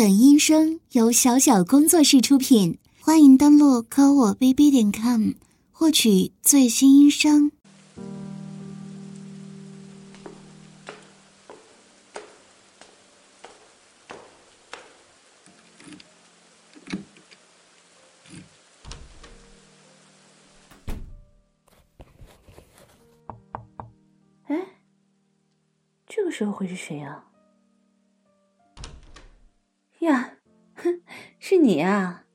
[0.00, 5.32] 本音声由小小工作室出品，欢迎登录科我 bb 点 com
[5.70, 7.52] 获取最新音声。
[24.46, 24.56] 哎，
[26.06, 27.22] 这个时候会是谁呀？
[30.00, 30.38] 呀，
[30.74, 31.02] 哼，
[31.38, 32.26] 是你啊！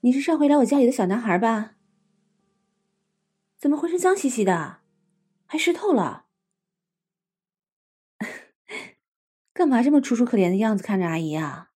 [0.00, 1.76] 你是上回来我家里的小男孩吧？
[3.56, 4.82] 怎么浑身脏兮兮的，
[5.46, 6.26] 还湿透了？
[9.54, 11.72] 干嘛这么楚楚可怜的样子看着阿姨啊？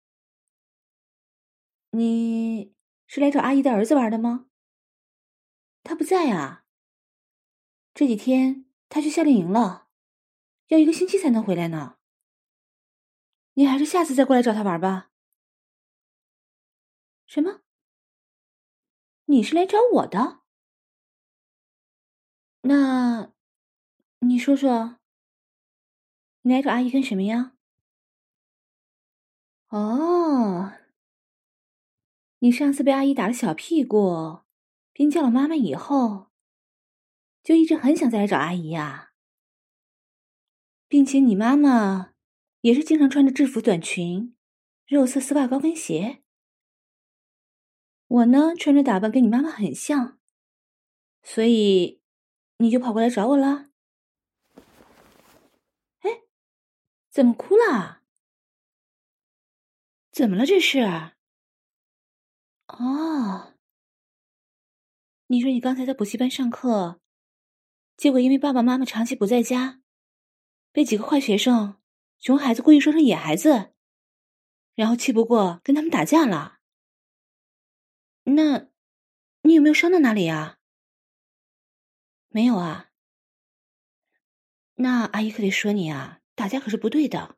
[1.91, 2.75] 你
[3.07, 4.47] 是来找阿姨的儿子玩的吗？
[5.85, 6.65] 他不在啊。
[7.93, 9.89] 这几天他去夏令营了，
[10.69, 11.98] 要一个星期才能回来呢。
[13.59, 15.11] 你还是下次再过来找他玩吧。
[17.27, 17.63] 什么？
[19.25, 20.43] 你是来找我的？
[22.61, 23.33] 那，
[24.21, 25.01] 你说说，
[26.43, 27.57] 你来找阿姨干什么呀？
[29.71, 30.75] 哦，
[32.39, 34.43] 你上次被阿姨打了小屁股，
[34.93, 36.31] 并叫了妈妈以后，
[37.43, 39.15] 就一直很想再来找阿姨呀，
[40.87, 42.15] 并且你妈妈。
[42.69, 44.37] 也是经常穿着制服短裙、
[44.87, 46.23] 肉色丝袜高跟鞋。
[48.07, 50.19] 我呢，穿着打扮跟你妈妈很像，
[51.23, 52.03] 所以
[52.59, 53.71] 你就跑过来找我了。
[56.01, 56.25] 哎，
[57.09, 58.03] 怎么哭了？
[60.13, 60.81] 怎么了这是？
[62.67, 63.55] 哦，
[65.29, 67.01] 你说你刚才在补习班上课，
[67.97, 69.81] 结果因为爸爸妈妈长期不在家，
[70.71, 71.79] 被几个坏学生。
[72.21, 73.73] 熊孩子故意说成野孩子，
[74.75, 76.59] 然后气不过跟他们打架了。
[78.25, 78.69] 那，
[79.43, 80.59] 你有没有伤到哪里呀？
[82.29, 82.91] 没有啊。
[84.75, 87.37] 那阿姨可得说你啊，打架可是不对的。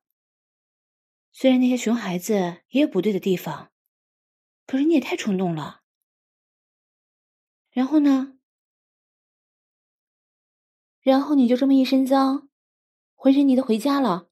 [1.30, 3.70] 虽然那些熊孩子也有不对的地方，
[4.66, 5.82] 可是你也太冲动了。
[7.70, 8.38] 然后呢？
[11.00, 12.48] 然后你就这么一身脏，
[13.14, 14.29] 浑身泥的回家了。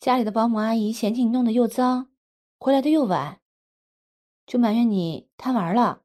[0.00, 2.12] 家里的保姆阿姨嫌弃你弄得又脏，
[2.56, 3.40] 回来的又晚，
[4.46, 6.04] 就埋怨你贪玩了，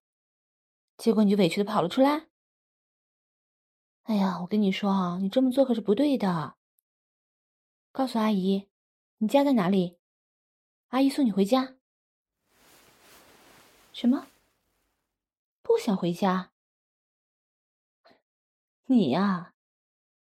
[0.97, 2.27] 结果你就委屈的跑了出来。
[4.03, 6.55] 哎呀，我跟你说啊，你这么做可是不对的。
[7.91, 8.67] 告诉阿姨，
[9.19, 9.99] 你家在哪里？
[10.87, 11.75] 阿姨送你回家。
[13.93, 14.25] 什么？
[15.61, 16.51] 不想回家？
[18.87, 19.53] 你呀，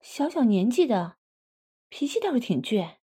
[0.00, 1.18] 小小年纪的，
[1.90, 2.97] 脾气倒是挺倔。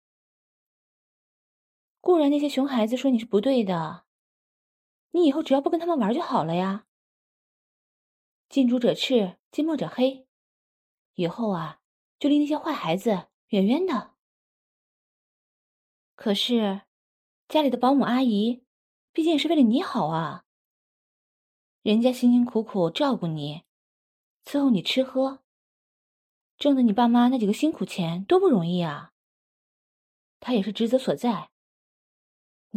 [2.04, 4.04] 固然那些熊孩子说你是不对的，
[5.12, 6.84] 你以后只要不跟他们玩就好了呀。
[8.50, 10.26] 近朱者赤，近墨者黑，
[11.14, 11.80] 以后啊
[12.18, 14.12] 就离那些坏孩子远远的。
[16.14, 16.82] 可是
[17.48, 18.62] 家里的保姆阿姨
[19.10, 20.44] 毕竟也是为了你好啊，
[21.80, 23.62] 人家辛辛苦苦照顾你，
[24.44, 25.42] 伺候你吃喝，
[26.58, 29.14] 挣的你爸妈那几个辛苦钱多不容易啊。
[30.38, 31.53] 他也是职责所在。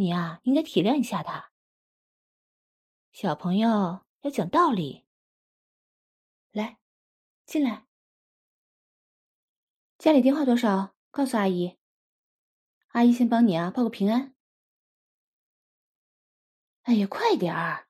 [0.00, 1.50] 你呀，应该体谅一下他。
[3.10, 5.04] 小朋友要讲道理。
[6.52, 6.78] 来，
[7.44, 7.84] 进来。
[9.98, 10.94] 家里电话多少？
[11.10, 11.78] 告诉阿姨。
[12.90, 14.36] 阿姨先帮你啊报个平安。
[16.82, 17.88] 哎呀，快点儿！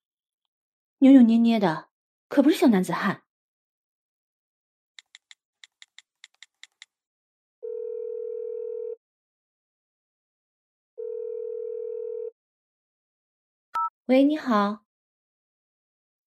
[1.01, 1.91] 扭扭捏捏的，
[2.29, 3.23] 可不是小男子汉。
[14.09, 14.87] 喂，你好。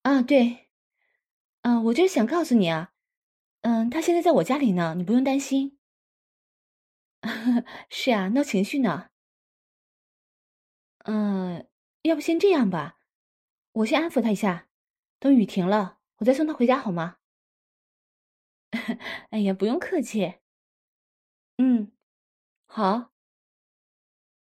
[0.03, 0.69] 啊，对，
[1.63, 2.93] 嗯、我就是想告诉你啊，
[3.61, 5.79] 嗯，他现在在我家里呢，你不用担心。
[7.89, 9.09] 是啊，闹情绪呢。
[11.05, 11.67] 嗯，
[12.03, 12.99] 要不先这样吧，
[13.71, 14.67] 我先安抚他一下，
[15.17, 17.17] 等雨停了，我再送他回家好吗？
[19.31, 20.35] 哎呀，不用客气。
[21.57, 21.91] 嗯，
[22.67, 23.09] 好。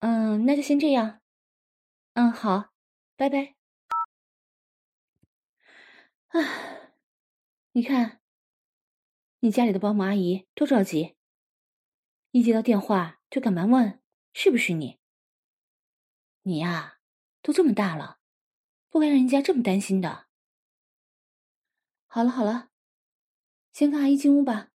[0.01, 1.21] 嗯，那就先这样。
[2.13, 2.72] 嗯，好。
[3.15, 3.55] 拜拜。
[6.27, 6.91] 啊，
[7.73, 8.19] 你看，
[9.39, 11.15] 你家里的保姆阿姨多着急，
[12.31, 14.01] 一接到电话就赶忙问
[14.33, 14.99] 是不是你。
[16.41, 16.99] 你呀，
[17.41, 18.19] 都这么大了，
[18.89, 20.27] 不该让人家这么担心的。
[22.07, 22.71] 好了好了，
[23.71, 24.72] 先跟阿姨进屋吧。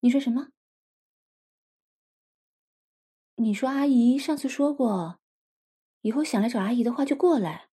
[0.00, 0.52] 你说什么？
[3.36, 5.20] 你说阿姨上次说过，
[6.02, 7.70] 以后想来找阿姨的话就过来，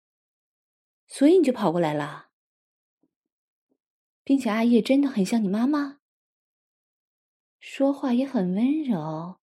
[1.08, 2.30] 所以你就跑过来了，
[4.24, 6.00] 并且阿姨真的很像你妈妈，
[7.60, 9.40] 说话也很温柔，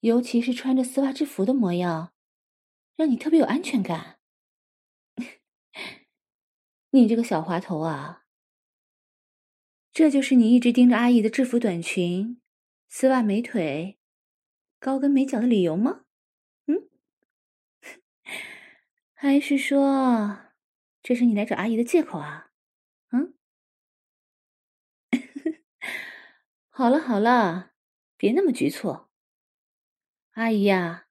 [0.00, 2.12] 尤其是穿着丝袜制服的模样，
[2.94, 4.20] 让你特别有安全感。
[6.90, 8.21] 你这个小滑头啊，
[9.92, 12.40] 这就是你一直盯着阿姨的制服短裙、
[12.88, 13.98] 丝袜美腿、
[14.78, 16.06] 高跟美脚的理由吗？
[16.66, 16.88] 嗯？
[19.12, 20.46] 还是说
[21.02, 22.52] 这是你来找阿姨的借口啊？
[23.12, 23.34] 嗯？
[26.70, 27.72] 好了好了，
[28.16, 29.08] 别那么局促。
[30.30, 31.06] 阿姨呀，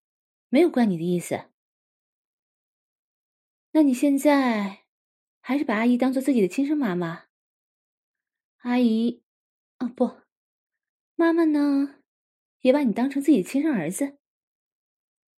[0.49, 1.51] 没有怪你的意思。
[3.73, 4.85] 那你现在？
[5.43, 7.30] 还是把阿姨当做自己的亲生妈妈。
[8.61, 9.23] 阿姨，
[9.77, 10.21] 啊不，
[11.15, 11.95] 妈妈呢，
[12.59, 14.19] 也把你当成自己的亲生儿子，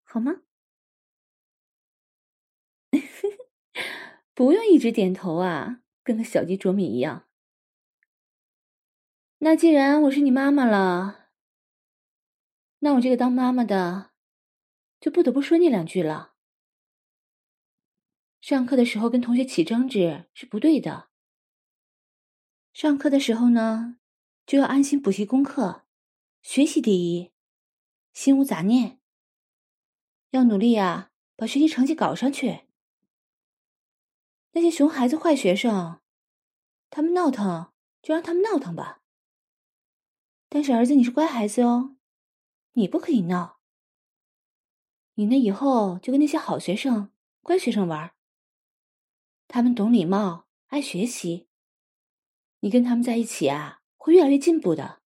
[0.04, 0.42] 好吗？
[4.34, 7.28] 不用一直点头啊，跟个小鸡啄米一样。
[9.38, 11.30] 那既然我是你妈妈了，
[12.80, 14.14] 那我这个当妈妈的，
[15.00, 16.34] 就不得不说你两句了。
[18.40, 21.11] 上课的时候跟同学起争执是不对的。
[22.74, 23.98] 上课的时候呢，
[24.46, 25.84] 就要安心补习功课，
[26.42, 27.34] 学习第一，
[28.14, 29.00] 心无杂念。
[30.30, 32.62] 要努力啊，把学习成绩搞上去。
[34.54, 36.00] 那些熊孩子、坏学生，
[36.90, 39.02] 他们闹腾就让他们闹腾吧。
[40.48, 41.98] 但是儿子，你是乖孩子哦，
[42.74, 43.60] 你不可以闹。
[45.16, 48.14] 你那以后就跟那些好学生、乖学生玩。
[49.50, 51.50] 他们懂礼貌，爱学习。
[52.62, 55.02] 你跟他们在一起啊，会越来越进步的。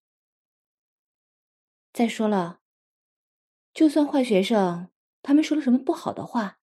[1.92, 2.60] 再说了，
[3.74, 4.90] 就算坏学生
[5.22, 6.60] 他们说了什么不好的话，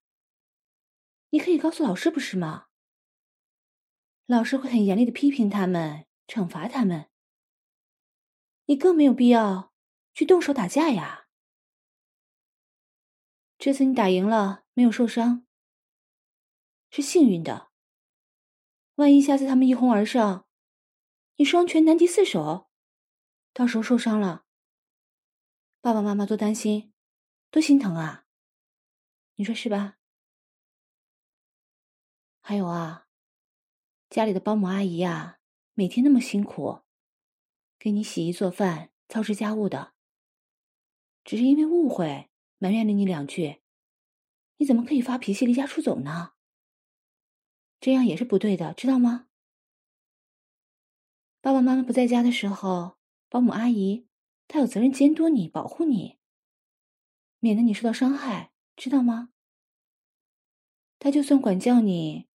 [1.29, 2.67] 你可以告诉老师，不是吗？
[4.25, 7.09] 老师会很严厉的批评他们，惩罚他们。
[8.65, 9.73] 你更没有必要
[10.13, 11.27] 去动手打架呀。
[13.57, 15.45] 这次你打赢了，没有受伤，
[16.89, 17.71] 是幸运的。
[18.95, 20.46] 万一下次他们一哄而上，
[21.39, 22.67] 你双拳难敌四手，
[23.53, 24.45] 到时候受伤了，
[25.81, 26.93] 爸爸妈妈多担心，
[27.51, 28.25] 多心疼啊！
[29.35, 29.99] 你说是吧？
[32.41, 33.07] 还有啊，
[34.09, 35.39] 家里的保姆阿姨呀，
[35.75, 36.81] 每天那么辛苦，
[37.77, 39.93] 给你洗衣做饭、操持家务的，
[41.23, 43.61] 只是因为误会埋怨了你两句，
[44.55, 46.33] 你怎么可以发脾气离家出走呢？
[47.79, 49.26] 这样也是不对的，知道吗？
[51.47, 52.97] 爸爸妈妈不在家的时候，
[53.29, 54.05] 保姆阿姨
[54.49, 56.19] 她有责任监督你、保护你，
[57.39, 59.29] 免得你受到伤害，知道吗？
[60.99, 62.27] 她就算管教你，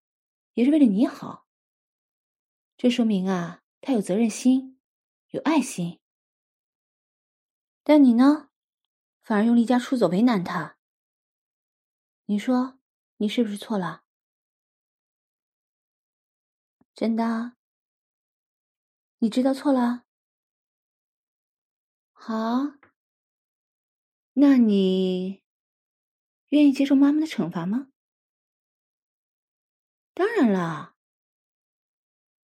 [0.54, 1.46] 也是为了你好。
[2.78, 4.80] 这说明啊，她有责任心，
[5.28, 6.00] 有爱心。
[7.84, 8.48] 但你呢，
[9.22, 10.78] 反而用离家出走为难她。
[12.24, 12.78] 你说，
[13.18, 14.04] 你是不是错了？
[16.94, 17.56] 真的？
[19.22, 20.04] 你知道错了？
[22.12, 22.72] 好，
[24.32, 25.44] 那你
[26.48, 27.92] 愿意接受妈妈的惩罚吗？
[30.12, 30.96] 当然了，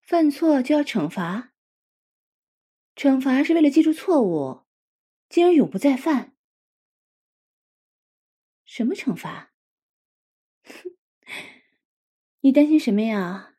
[0.02, 1.54] 犯错就要惩罚，
[2.94, 4.66] 惩罚是为了记住错误，
[5.30, 6.36] 进而永不再犯。
[8.66, 9.54] 什么惩罚？
[12.42, 13.56] 你担心什么呀？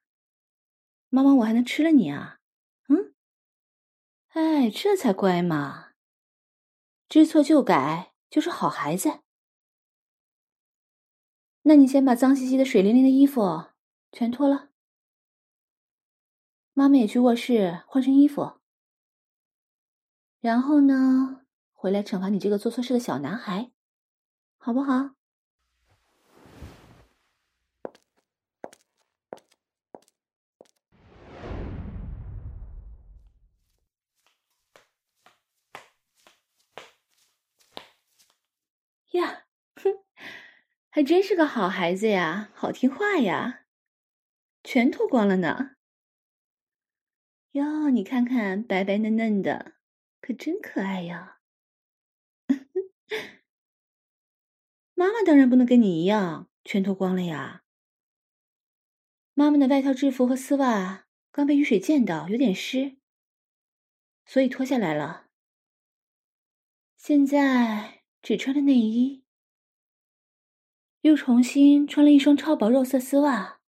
[1.09, 2.36] 妈妈，我还能吃了你啊？
[4.37, 5.93] 哎，这才乖嘛！
[7.09, 9.21] 知错就改，就是好孩子。
[11.63, 13.69] 那你先把脏兮兮的、水淋淋的衣服
[14.13, 14.69] 全脱了，
[16.75, 18.61] 妈妈也去卧室换身衣服，
[20.41, 23.71] 然后呢，回来惩罚你这个做错事的小男孩，
[24.59, 25.17] 好不好？
[39.13, 40.05] 呀，哼，
[40.97, 43.67] 还真是个好孩子呀，好听话呀，
[44.65, 45.73] 全脱光了呢。
[47.51, 49.75] 哟，你看看，白白嫩嫩的，
[50.23, 51.43] 可真可爱呀。
[54.95, 57.63] 妈妈当然不能跟你一样全脱光了呀。
[59.35, 62.97] 妈妈的外套、制服和丝袜刚被雨水溅到，有点湿。
[64.25, 65.27] 所以脱下来了。
[66.97, 69.26] 现在只穿了内衣，
[71.07, 73.61] 又重新穿了一双超薄肉色丝袜。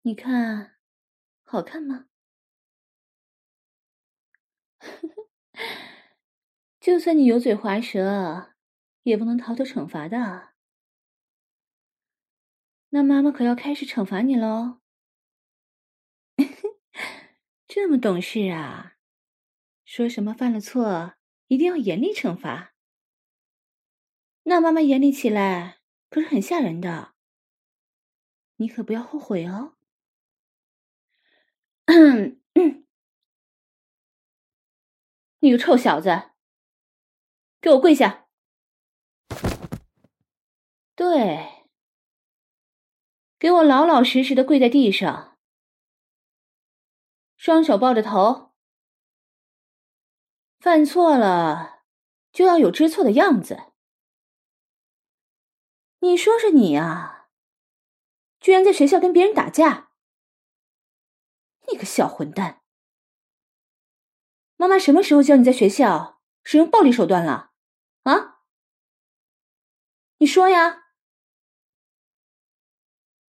[0.00, 0.78] 你看，
[1.44, 2.06] 好看吗？
[6.80, 8.54] 就算你油嘴滑舌，
[9.02, 10.54] 也不能逃脱惩罚的。
[12.88, 14.80] 那妈妈可要开始惩罚你喽！
[17.68, 18.96] 这么懂事啊，
[19.84, 21.16] 说什么犯了错
[21.48, 22.69] 一定要严厉惩罚。
[24.50, 25.78] 那妈妈严厉起来
[26.10, 27.14] 可是很吓人的，
[28.56, 29.76] 你可不要后悔哦。
[35.38, 36.32] 你个臭小子，
[37.60, 38.26] 给我跪下！
[40.96, 41.68] 对，
[43.38, 45.38] 给我老老实实的跪在地上，
[47.36, 48.52] 双手抱着头。
[50.58, 51.84] 犯错了
[52.32, 53.69] 就要有知错的样子。
[56.02, 57.28] 你说说你啊，
[58.40, 59.90] 居然在学校跟别人打架！
[61.68, 62.62] 你个小混蛋！
[64.56, 67.52] 妈妈什么时候教你在学校使用暴力手段了？
[68.04, 68.40] 啊？
[70.16, 70.84] 你说呀！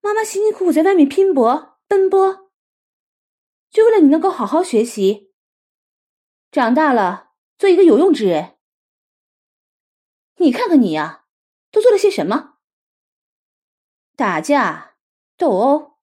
[0.02, 2.50] 妈妈辛辛苦苦在外面拼搏奔波，
[3.70, 5.32] 就为了你能够好好学习，
[6.50, 8.58] 长大了做一个有用之人。
[10.36, 11.24] 你看看你呀，
[11.70, 12.56] 都做了些什么？
[14.18, 14.96] 打架、
[15.36, 16.00] 斗殴，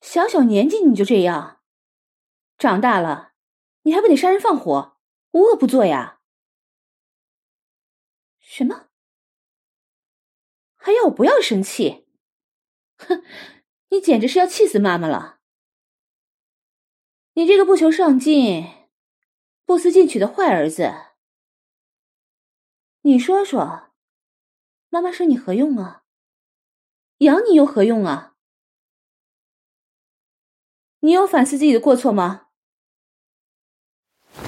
[0.00, 1.60] 小小年纪你就这样，
[2.56, 3.34] 长大了。
[3.82, 4.96] 你还不得杀人放火，
[5.32, 6.22] 无恶不作呀？
[8.38, 8.88] 什么？
[10.76, 12.08] 还要我不要生气？
[12.96, 13.22] 哼，
[13.90, 15.40] 你简直是要气死妈妈了！
[17.34, 18.88] 你这个不求上进、
[19.66, 20.90] 不思进取的坏儿子！
[23.02, 23.92] 你说说，
[24.88, 25.99] 妈妈生你何用啊？
[27.20, 28.34] 养你又何用啊？
[31.00, 32.48] 你有反思自己的过错吗？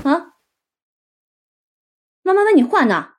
[0.05, 0.39] 啊！
[2.23, 3.17] 妈妈问你话呢，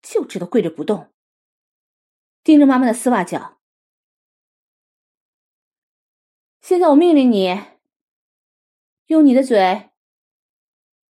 [0.00, 1.12] 就知道跪着不动，
[2.42, 3.60] 盯着妈妈的丝袜脚。
[6.62, 7.54] 现在我命令你，
[9.06, 9.90] 用你的嘴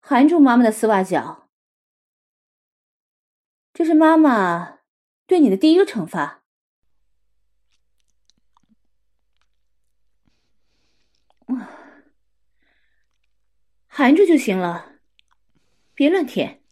[0.02, 1.50] 含住妈妈的丝袜脚，
[3.74, 4.83] 这是妈妈
[5.26, 6.42] 对你的第一个惩罚。
[13.88, 15.00] 含住就行了，
[15.94, 16.64] 别乱舔。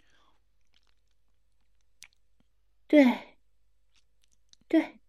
[2.88, 3.38] 对，
[4.68, 5.00] 对，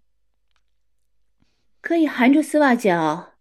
[1.81, 3.35] 可以含住丝袜脚，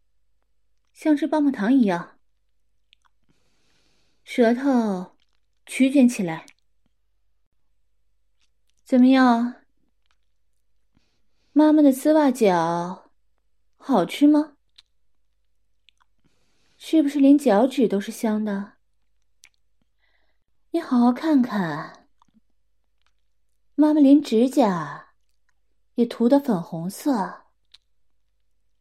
[0.93, 2.17] 像吃棒棒糖一样，
[4.23, 5.17] 舌头
[5.65, 6.45] 曲卷起来。
[8.85, 9.60] 怎么样？
[11.61, 13.11] 妈妈的丝袜脚
[13.77, 14.57] 好吃吗？
[16.75, 18.73] 是不是连脚趾都是香的？
[20.71, 22.07] 你好好看看，
[23.75, 25.13] 妈妈连指甲
[25.93, 27.43] 也涂的粉红色，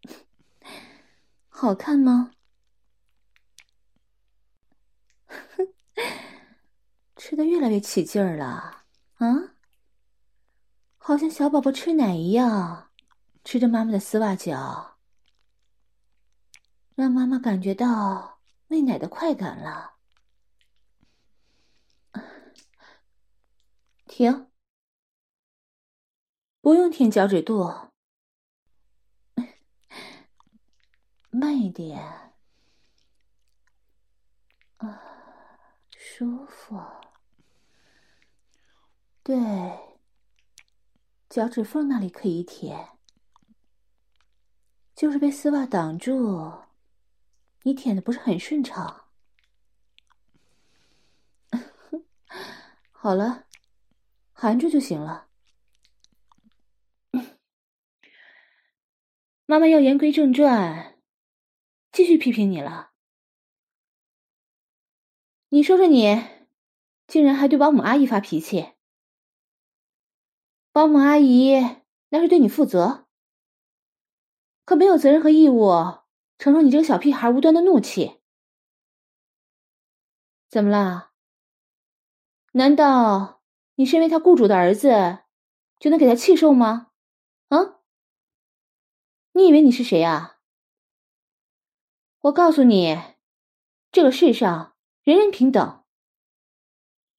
[1.50, 2.30] 好看吗？
[7.14, 8.84] 吃得越来越起劲儿了，
[9.16, 9.54] 啊？
[11.02, 12.90] 好像小宝宝吃奶一样，
[13.42, 14.98] 吃着妈妈的丝袜脚。
[16.94, 18.38] 让妈妈感觉到
[18.68, 19.94] 喂奶的快感了。
[24.06, 24.50] 停，
[26.60, 27.90] 不用舔脚趾肚，
[31.30, 32.34] 慢一点。
[34.76, 35.02] 啊，
[35.96, 36.78] 舒服。
[39.22, 39.36] 对，
[41.30, 42.98] 脚趾缝那里可以舔，
[44.96, 46.52] 就是被丝袜挡住。
[47.62, 49.04] 你舔的不是很顺畅，
[52.90, 53.46] 好了，
[54.32, 55.28] 含住就行了。
[59.46, 60.98] 妈妈要言归正传，
[61.92, 62.90] 继续批评你了。
[65.50, 66.24] 你说说你，
[67.06, 68.72] 竟然还对保姆阿姨发脾气？
[70.72, 71.78] 保姆阿姨
[72.10, 73.06] 那是对你负责，
[74.64, 75.98] 可没有责任和义务。
[76.38, 78.20] 承受你这个小屁孩无端的怒气，
[80.48, 81.10] 怎么了？
[82.52, 83.42] 难道
[83.74, 85.18] 你身为他雇主的儿子，
[85.78, 86.92] 就能给他气受吗？
[87.48, 87.80] 啊？
[89.32, 90.38] 你以为你是谁啊？
[92.20, 92.98] 我告诉你，
[93.92, 95.84] 这个世上人人平等，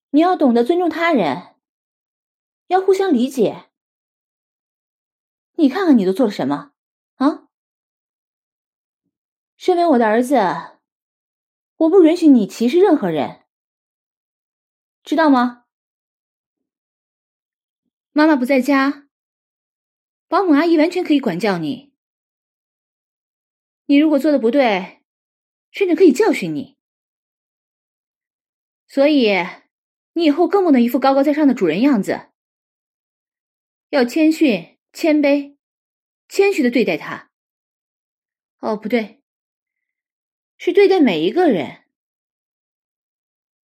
[0.10, 1.50] 你要懂得尊重他人，
[2.71, 3.69] 要互相理解。
[5.55, 6.71] 你看看你都做了什么
[7.15, 7.49] 啊？
[9.57, 10.37] 身为我的儿子，
[11.75, 13.45] 我不允许你歧视任何人，
[15.03, 15.65] 知道吗？
[18.13, 19.09] 妈妈不在家，
[20.29, 21.93] 保姆阿姨完全可以管教你。
[23.87, 25.03] 你如果做的不对，
[25.71, 26.77] 甚至可以教训你。
[28.87, 29.33] 所以，
[30.13, 32.30] 你以后更不能一副高高在上的主人样子，
[33.91, 35.57] 要谦逊、谦卑、
[36.29, 37.29] 谦虚的对待他。
[38.60, 39.21] 哦，不对，
[40.57, 41.83] 是对待每一个人。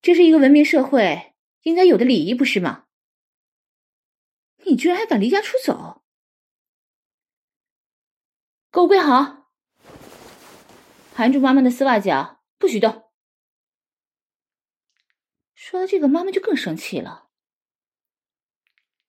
[0.03, 2.85] 这是一个文明社会应该有的礼仪，不是吗？
[4.67, 6.05] 你居然还敢离家出走！
[8.71, 9.51] 给我跪好！
[11.15, 13.11] 含住妈妈的丝袜脚，不许动。
[15.55, 17.30] 说到这个，妈妈就更生气了。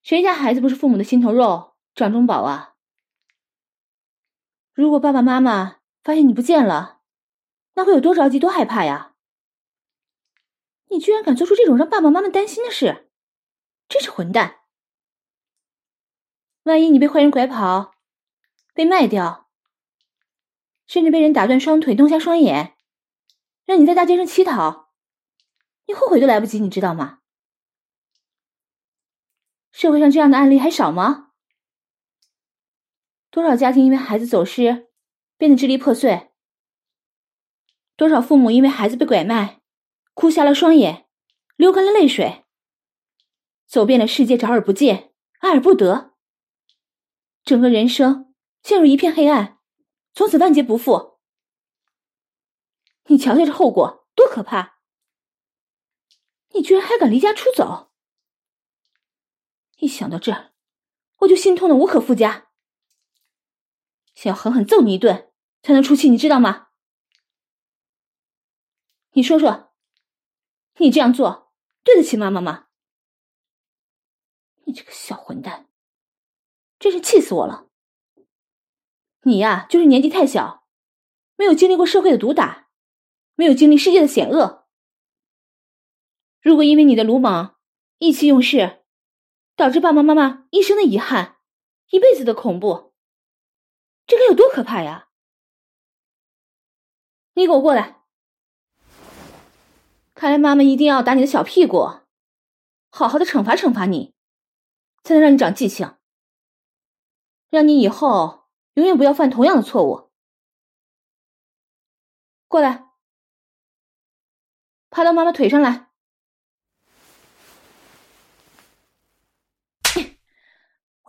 [0.01, 2.75] 谁家孩子不是父母的心头肉、掌中宝啊？
[4.73, 7.01] 如果爸爸妈妈发现你不见了，
[7.75, 9.13] 那会有多着急、多害怕呀？
[10.87, 13.11] 你居然敢做出这种让爸爸妈妈担心的事，
[13.87, 14.61] 真是混蛋！
[16.63, 17.93] 万一你被坏人拐跑，
[18.73, 19.49] 被卖掉。
[20.87, 22.75] 甚至被人打断双腿、弄瞎双眼，
[23.63, 24.89] 让你在大街上乞讨，
[25.85, 27.20] 你后悔都来不及，你知道吗？
[29.71, 31.31] 社会上这样的案例还少吗？
[33.29, 34.89] 多少家庭因为孩子走失
[35.37, 36.31] 变得支离破碎？
[37.95, 39.61] 多少父母因为孩子被拐卖，
[40.13, 41.07] 哭瞎了双眼，
[41.55, 42.45] 流干了泪水，
[43.65, 46.13] 走遍了世界找而不见，爱而不得，
[47.43, 49.59] 整个人生陷入一片黑暗。
[50.13, 51.19] 从此万劫不复，
[53.05, 54.79] 你瞧瞧这后果多可怕！
[56.53, 57.90] 你居然还敢离家出走！
[59.81, 60.51] 一想到这儿，
[61.21, 62.51] 我就心痛的无可复加，
[64.13, 65.31] 想要狠狠揍你一顿
[65.63, 66.67] 才能出气，你知道吗？
[69.13, 69.73] 你说说，
[70.77, 71.51] 你这样做
[71.83, 72.67] 对得起妈妈吗？
[74.65, 75.67] 你这个小混蛋，
[76.77, 77.67] 真是气死我了！
[79.23, 80.67] 你呀，就是年纪太小，
[81.35, 82.69] 没有经历过社会的毒打，
[83.33, 84.67] 没有经历世界的险恶。
[86.39, 87.57] 如果因为你的鲁莽、
[87.97, 88.80] 意气用事，
[89.55, 91.37] 导致爸爸妈妈一生的遗憾、
[91.89, 92.93] 一辈子的恐怖，
[94.07, 95.09] 这该有多可怕呀！
[97.33, 98.03] 你给我过来！
[100.13, 102.01] 看来妈妈一定要打你的小屁股，
[102.89, 104.13] 好好的惩罚惩罚你，
[105.03, 105.95] 才能让你长记性，
[107.49, 108.41] 让你以后。
[108.75, 110.09] 永远不要犯同样的错误。
[112.47, 112.85] 过来，
[114.89, 115.90] 爬到妈妈腿上来。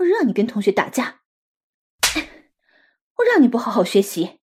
[0.03, 1.21] 我让你跟同学打架，
[3.19, 4.41] 我让你不好好学习，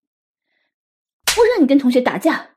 [1.38, 2.56] 我让你跟同学打架，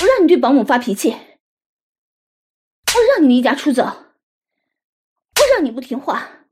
[0.00, 6.46] 我让你对保姆发脾气，我让你离家出走，我让你不听话，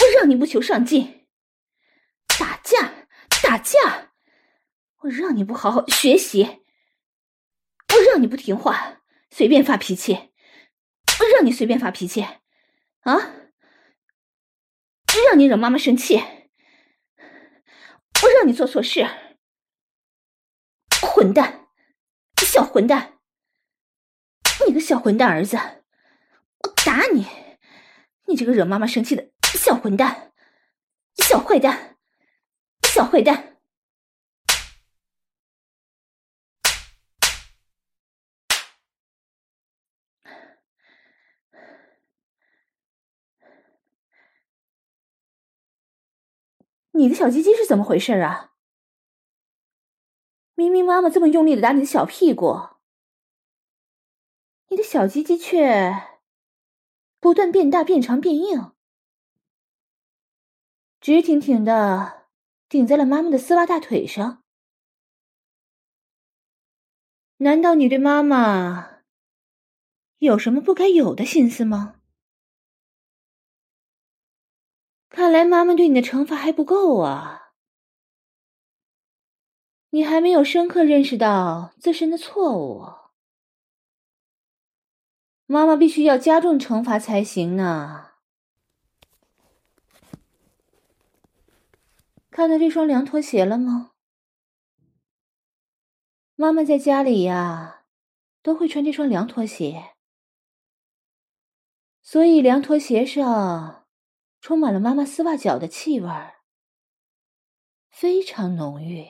[0.00, 1.28] 我让你不求上进。
[2.38, 3.06] 打架，
[3.42, 4.14] 打架！
[5.00, 6.62] 我让你不好好学习，
[7.94, 10.14] 我让你不听话，随便发脾气，
[11.20, 12.22] 我让你随便发脾气，
[13.02, 13.41] 啊！
[15.24, 16.22] 让你惹妈妈生气，我
[18.36, 19.06] 让你做错事，
[21.00, 21.68] 混蛋，
[22.36, 23.18] 小混蛋，
[24.66, 27.26] 你个小混蛋儿子，我打你！
[28.26, 30.32] 你这个惹妈妈生气的小混蛋，
[31.16, 31.98] 小坏蛋！
[32.82, 33.51] 小坏蛋！
[46.92, 48.52] 你的小鸡鸡是怎么回事啊？
[50.54, 52.68] 明明妈妈这么用力的打你的小屁股，
[54.68, 56.20] 你的小鸡鸡却
[57.18, 58.72] 不断变大、变长、变硬，
[61.00, 62.20] 直挺挺的。
[62.68, 64.42] 顶在了妈妈的丝袜大腿上。
[67.38, 69.02] 难道你对妈妈
[70.16, 72.01] 有什么不该有的心思吗？
[75.12, 77.52] 看来妈妈对你的惩罚还不够啊！
[79.90, 82.86] 你还没有深刻认识到自身的错误，
[85.44, 88.12] 妈妈必须要加重惩罚才行呢。
[92.30, 93.92] 看到这双凉拖鞋了吗？
[96.36, 97.84] 妈妈在家里呀，
[98.42, 99.92] 都会穿这双凉拖鞋，
[102.00, 103.81] 所以凉拖鞋上
[104.42, 106.42] 充满了妈妈丝袜脚的气味儿，
[107.88, 109.06] 非常浓郁。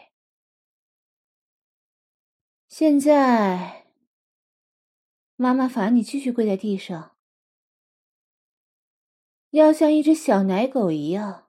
[2.69, 3.87] 现在，
[5.37, 7.17] 妈妈罚你继续跪在地上，
[9.51, 11.49] 要像一只小奶狗一样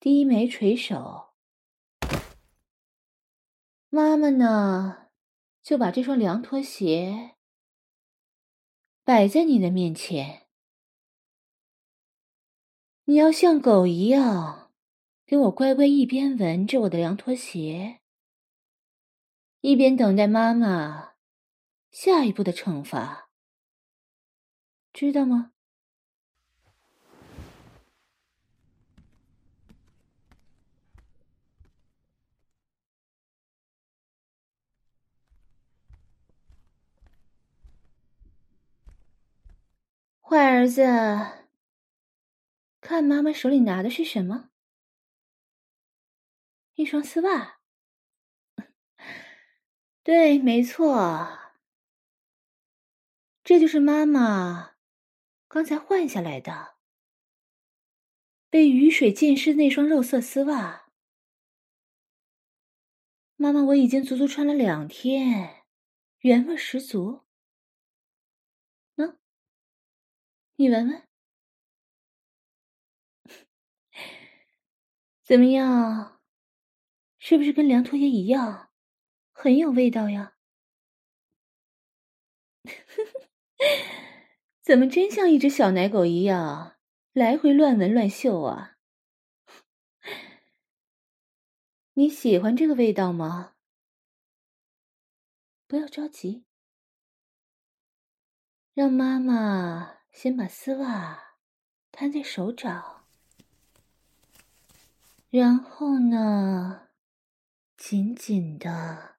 [0.00, 1.34] 低眉垂首。
[3.88, 5.10] 妈妈呢，
[5.62, 7.36] 就把这双凉拖鞋
[9.04, 10.45] 摆在你的面前。
[13.08, 14.72] 你要像狗一样，
[15.24, 18.00] 给我乖乖一边闻着我的凉拖鞋，
[19.60, 21.12] 一边等待妈妈
[21.88, 23.30] 下一步的惩罚，
[24.92, 25.52] 知道吗？
[40.20, 41.45] 坏儿子，
[42.86, 44.48] 看妈妈手里拿的是什么？
[46.76, 47.58] 一双丝袜。
[50.04, 51.36] 对，没错，
[53.42, 54.76] 这就是妈妈
[55.48, 56.76] 刚才换下来的，
[58.48, 60.88] 被雨水浸湿的那双肉色丝袜。
[63.34, 65.64] 妈妈，我已经足足穿了两天，
[66.18, 67.26] 原味十足。
[70.58, 71.05] 你闻闻，
[75.26, 76.20] 怎么样？
[77.18, 78.70] 是不是跟凉拖鞋一样，
[79.32, 80.36] 很有味道呀？
[84.62, 86.76] 怎么真像一只小奶狗一样，
[87.12, 88.76] 来回乱闻乱嗅啊？
[91.94, 93.54] 你喜欢这个味道吗？
[95.66, 96.44] 不要着急，
[98.74, 99.96] 让妈妈。
[100.12, 101.36] 先把丝袜
[101.92, 102.95] 摊在手掌，
[105.38, 106.88] 然后呢，
[107.76, 109.16] 紧紧的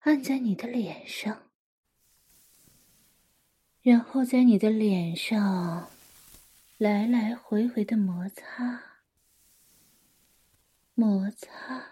[0.00, 1.48] 按在你的脸上，
[3.80, 5.88] 然后在你的脸上
[6.76, 8.98] 来来回回的摩擦，
[10.92, 11.86] 摩擦。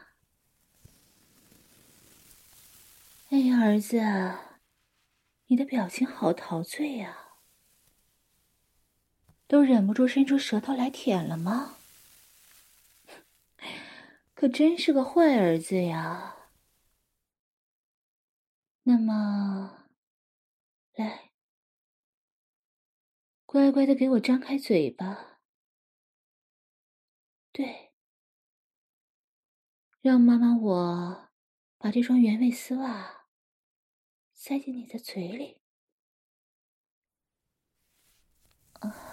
[3.30, 4.02] 哎呀，儿子，
[5.46, 7.16] 你的表情好陶醉呀！
[9.46, 11.76] 都忍不住伸出舌头来舔了吗？
[14.42, 16.50] 可真是个坏儿子呀！
[18.82, 19.86] 那么，
[20.94, 21.30] 来，
[23.46, 25.38] 乖乖的给我张开嘴巴。
[27.52, 27.92] 对，
[30.00, 31.30] 让妈妈我
[31.78, 33.28] 把这双原味丝袜
[34.32, 35.62] 塞进你的嘴里。
[38.80, 39.11] 啊。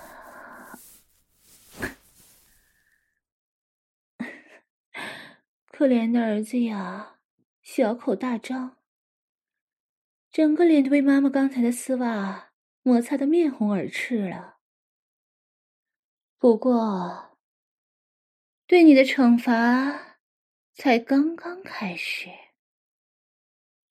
[5.80, 7.22] 可怜的儿子呀，
[7.62, 8.76] 小口大张，
[10.30, 14.58] 整个脸都被妈妈刚才的丝袜摩擦得面红耳赤了。
[16.38, 17.38] 不过，
[18.68, 20.18] 对你的惩罚
[20.74, 22.28] 才刚刚开始。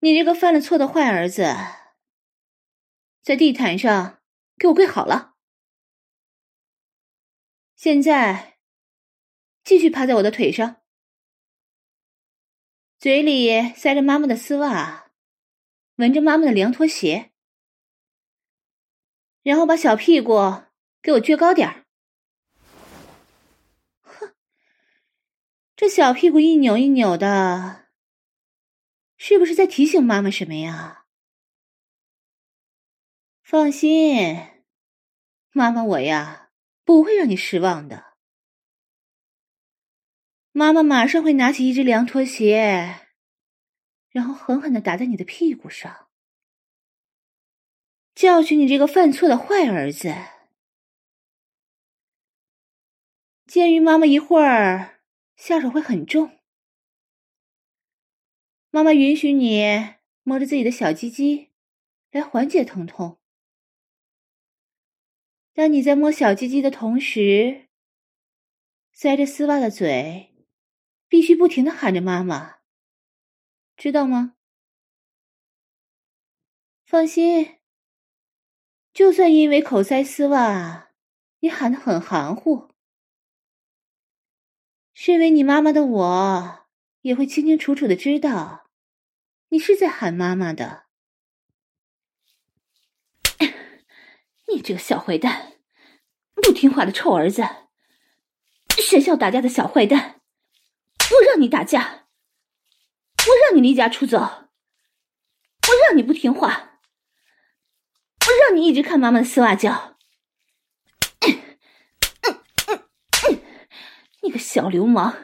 [0.00, 1.54] 你这个犯了错的坏儿子，
[3.22, 4.20] 在地毯上
[4.58, 5.29] 给我跪好了。
[7.82, 8.58] 现在，
[9.64, 10.82] 继续趴在我的腿上，
[12.98, 15.10] 嘴里塞着妈妈的丝袜，
[15.94, 17.32] 闻着妈妈的凉拖鞋，
[19.42, 20.34] 然后把小屁股
[21.00, 21.86] 给我撅高点儿。
[24.02, 24.34] 哼，
[25.74, 27.88] 这小屁股一扭一扭的，
[29.16, 31.06] 是不是在提醒妈妈什么呀？
[33.42, 34.36] 放心，
[35.52, 36.39] 妈妈我呀。
[36.90, 38.14] 不会让你失望的，
[40.50, 43.06] 妈妈马上会拿起一只凉拖鞋，
[44.08, 46.08] 然后狠狠的打在你的屁股上，
[48.12, 50.12] 教训你这个犯错的坏儿子。
[53.46, 55.00] 鉴于妈妈一会儿
[55.36, 56.40] 下手会很重，
[58.70, 61.52] 妈妈允许你摸着自己的小鸡鸡
[62.10, 63.19] 来缓解疼痛。
[65.52, 67.68] 当你在摸小鸡鸡的同时，
[68.92, 70.34] 塞着丝袜的嘴，
[71.08, 72.58] 必须不停的喊着“妈妈”，
[73.76, 74.36] 知道吗？
[76.84, 77.58] 放心，
[78.92, 80.90] 就算因为口塞丝袜，
[81.40, 82.70] 你喊得很含糊，
[84.92, 86.66] 身为你妈妈的我，
[87.02, 88.70] 也会清清楚楚的知道，
[89.48, 90.89] 你是在喊妈妈的。
[94.52, 95.52] 你这个小坏蛋，
[96.34, 97.46] 不听话的臭儿子，
[98.76, 100.20] 学校打架的小坏蛋，
[101.12, 102.08] 我让你打架，
[103.18, 104.50] 我让你离家出走，我
[105.86, 106.80] 让你不听话，
[108.26, 109.96] 我让你一直看妈妈的丝袜脚。
[114.22, 115.16] 你个小流氓，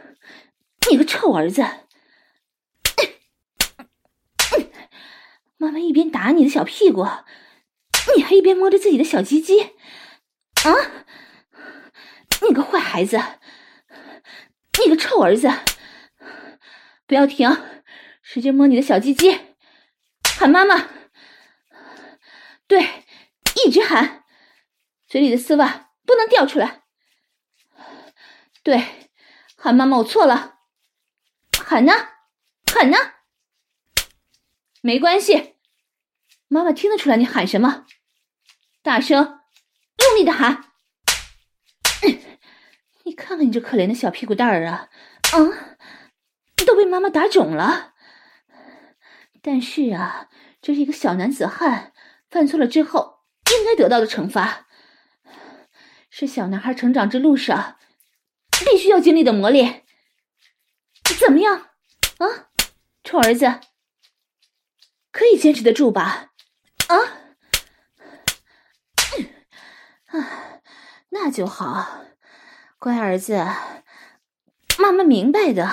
[0.90, 1.62] 你个臭儿子！
[5.58, 7.06] 妈妈一边打你的小屁股，
[8.16, 10.72] 你还一边摸着自己的小鸡鸡，啊！
[12.40, 13.20] 你个坏孩子，
[14.82, 15.50] 你个臭儿子！
[17.06, 17.48] 不要停，
[18.22, 19.38] 使劲摸你的小鸡鸡，
[20.38, 20.88] 喊妈妈！
[22.66, 23.04] 对，
[23.64, 24.24] 一直喊，
[25.06, 26.84] 嘴里的丝袜不能掉出来。
[28.62, 28.82] 对，
[29.56, 30.60] 喊妈妈，我错了，
[31.62, 31.92] 喊呢，
[32.72, 32.96] 喊呢，
[34.80, 35.56] 没关系，
[36.48, 37.86] 妈妈听得出来你喊什么，
[38.86, 39.40] 大声，
[39.98, 40.70] 用力的喊。
[43.02, 44.88] 你看看你这可怜的小屁股蛋儿啊，
[45.32, 45.76] 啊，
[46.64, 47.94] 都被妈妈打肿了。
[49.42, 50.28] 但是啊，
[50.62, 51.92] 这是一个小男子汉
[52.30, 53.24] 犯错了之后
[53.58, 54.68] 应该得到的惩罚，
[56.08, 57.78] 是小男孩成长之路上。
[58.70, 59.84] 必须要经历的磨练，
[61.18, 61.70] 怎么样？
[62.18, 62.50] 啊，
[63.02, 63.60] 臭儿子，
[65.10, 66.30] 可以坚持得住吧？
[66.86, 67.25] 啊，
[70.06, 70.60] 啊，
[71.10, 72.04] 那就好，
[72.78, 73.44] 乖儿子，
[74.78, 75.68] 妈妈明白的，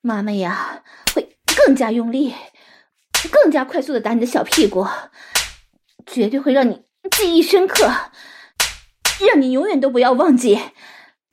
[0.00, 2.34] 妈妈呀，会更加用力，
[3.30, 4.86] 更加快速的打你的小屁股，
[6.06, 7.90] 绝对会让你记忆深刻，
[9.26, 10.60] 让你永远都不要忘记。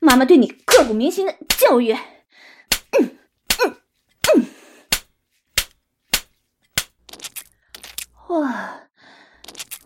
[0.00, 3.18] 妈妈对你刻骨铭心的教育，嗯
[3.62, 3.76] 嗯
[4.34, 4.46] 嗯，
[8.28, 8.88] 哇，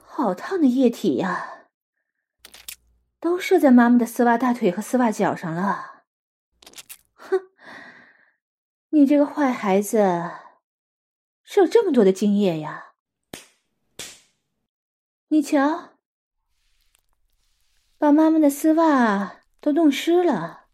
[0.06, 1.63] 好烫的液体呀！
[3.24, 6.04] 都射在妈妈的丝袜大腿和丝袜脚上了。
[7.14, 7.40] 哼，
[8.90, 10.30] 你这个坏孩子，
[11.42, 12.92] 受这么多的精液呀！
[15.28, 15.94] 你瞧，
[17.96, 19.40] 把妈妈的丝袜。
[19.58, 20.66] 都弄湿了，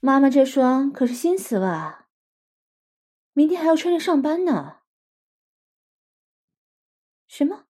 [0.00, 2.08] 妈妈这双可是新丝袜，
[3.32, 4.78] 明天还要穿着上班呢。
[7.28, 7.65] 什么？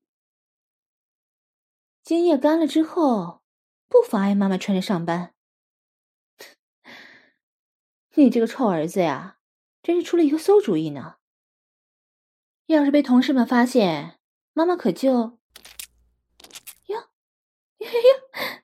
[2.07, 3.43] 精液干了之后，
[3.89, 5.35] 不妨碍妈妈穿着上班？
[8.15, 9.41] 你这个臭儿子呀，
[9.83, 11.17] 真是出了一个馊主意呢。
[12.67, 14.21] 要是被同事们发现，
[14.53, 15.11] 妈妈可就
[16.87, 17.11] 哟
[17.79, 18.63] 哟哟。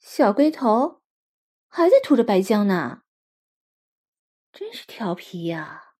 [0.00, 1.00] 小龟头
[1.68, 3.04] 还在涂着白浆呢，
[4.52, 5.94] 真是调皮呀！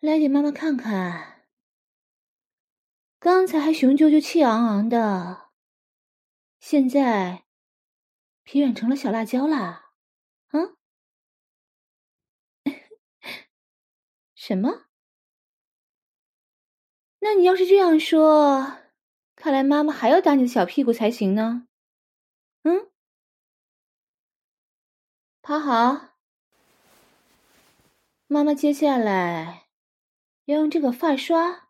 [0.00, 1.35] 来给妈妈看看，
[3.18, 5.50] 刚才还雄赳赳气昂昂的，
[6.60, 7.44] 现在
[8.44, 9.92] 疲软成了小辣椒啦！
[10.48, 10.76] 啊？
[14.34, 14.86] 什么？
[17.20, 18.78] 那你要是这样说，
[19.34, 21.66] 看来妈妈还要打你的小屁股才行呢。
[22.62, 22.90] 嗯，
[25.42, 26.14] 趴好。
[28.28, 29.68] 妈妈接下来
[30.44, 31.65] 要用这个发刷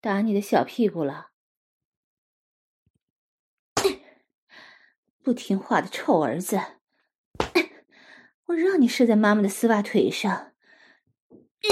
[0.00, 1.30] 打你的小屁股了。
[5.22, 6.58] 不听话的臭儿子，
[8.46, 10.54] 我让你射在妈妈的丝袜腿上，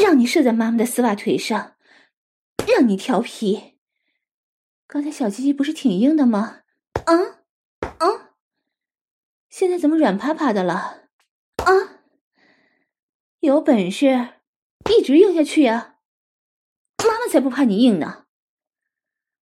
[0.02, 1.76] 让你射在妈妈的丝袜腿上，
[2.66, 3.78] 让你调皮。
[4.86, 6.60] 刚才小鸡鸡不是挺硬的吗？
[7.06, 7.42] 啊，
[7.80, 8.34] 啊！
[9.48, 11.08] 现在怎么软趴趴的了？
[11.56, 12.02] 啊！
[13.40, 14.34] 有本事
[14.90, 15.97] 一直硬下去呀！
[17.28, 18.24] 才不怕你硬呢。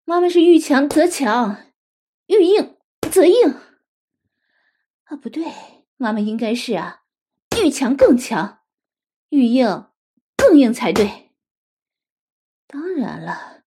[0.03, 1.65] 妈妈是遇强则强，
[2.27, 2.77] 遇硬
[3.09, 3.55] 则硬。
[5.05, 5.45] 啊，不对，
[5.97, 7.03] 妈妈应该是啊，
[7.59, 8.59] 遇强更强，
[9.29, 9.87] 遇硬
[10.35, 11.31] 更硬才对。
[12.67, 13.63] 当然了，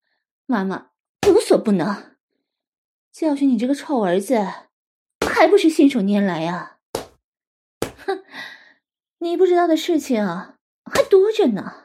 [0.46, 0.90] 妈妈
[1.28, 2.16] 无所不能，
[3.10, 4.46] 教训你这个臭儿子。
[5.24, 6.78] 还不是信手拈来呀！
[8.04, 8.22] 哼，
[9.18, 10.24] 你不知道的事情
[10.84, 11.81] 还多着呢。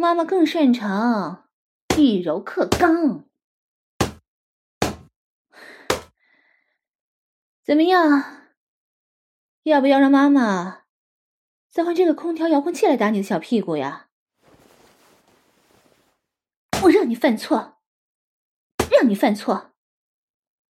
[0.00, 1.48] 妈妈更擅长
[1.96, 3.24] 以柔克刚。
[7.64, 8.46] 怎么样？
[9.64, 10.82] 要不要让妈妈
[11.68, 14.08] 再换这个空调遥控器来打你的小屁股呀？
[16.84, 17.80] 我让你犯错，
[18.92, 19.72] 让你犯错，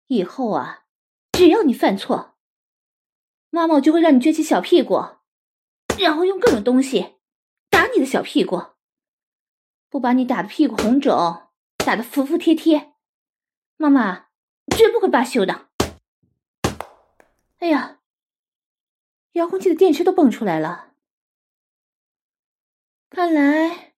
[0.06, 0.84] 以后啊。
[1.32, 2.36] 只要你犯错，
[3.50, 5.16] 妈妈就会让你撅起小屁股，
[5.98, 7.16] 然后用各种东西
[7.68, 8.75] 打你的小屁股，
[9.88, 12.92] 不把你打的屁股红肿，打的服服帖帖，
[13.76, 14.26] 妈妈
[14.76, 15.68] 绝不会罢休的。
[17.58, 18.00] 哎呀，
[19.32, 20.92] 遥控器的电池都蹦出来了，
[23.08, 23.94] 看来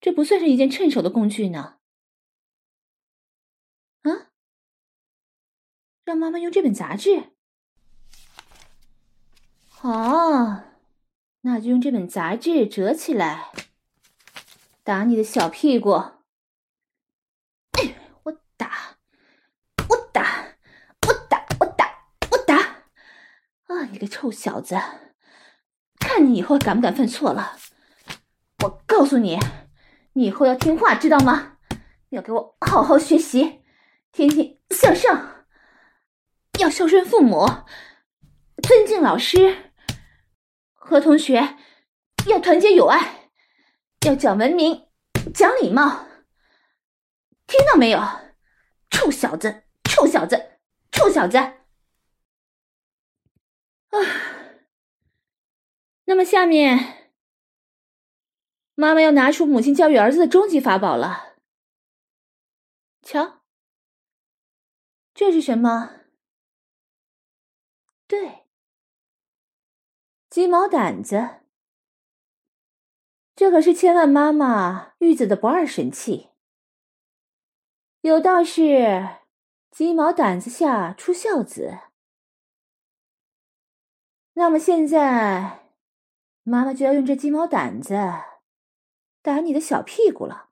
[0.00, 1.78] 这不算是一件趁手的工具呢。
[4.02, 4.30] 啊，
[6.04, 7.32] 让妈妈用这本杂志。
[9.68, 10.62] 好，
[11.40, 13.50] 那就用这本杂志折起来，
[14.82, 15.90] 打你的小屁股。
[18.22, 18.96] 我打，
[19.88, 20.56] 我打，
[21.06, 22.56] 我打，我打，我打！
[23.66, 24.76] 啊，你个臭小子，
[25.98, 27.56] 看你以后敢不敢犯错了！
[28.64, 29.38] 我告诉你，
[30.14, 31.58] 你以后要听话，知道吗？
[32.10, 33.62] 要给我好好学习。
[34.12, 35.46] 天天向上，
[36.58, 37.46] 要孝顺父母，
[38.62, 39.72] 尊敬老师，
[40.74, 41.56] 和同学
[42.26, 43.19] 要团结友爱，
[44.06, 44.88] 要讲文明，
[45.34, 46.06] 讲礼貌，
[47.46, 48.00] 听到没有？
[48.88, 50.58] 臭小子，臭小子，
[50.90, 51.36] 臭小子！
[51.36, 51.58] 啊，
[56.04, 57.12] 那么下面，
[58.74, 61.36] 妈妈要拿出母亲教育儿子的终极法宝了，
[63.02, 63.42] 瞧。
[65.12, 66.00] 这是什么？
[68.06, 68.46] 对，
[70.30, 71.42] 鸡毛掸子。
[73.40, 76.28] 这可是千万妈妈玉子的不二神器。
[78.02, 79.16] 有道是
[79.72, 81.78] “鸡毛掸子下出孝子”。
[84.36, 85.70] 那么现在，
[86.42, 87.94] 妈妈就要用这鸡毛掸子
[89.22, 90.50] 打你的小屁股了。